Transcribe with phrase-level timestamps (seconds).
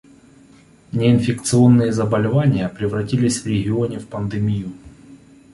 [0.93, 4.71] Неинфекционные заболевания превратились в регионе в пандемию.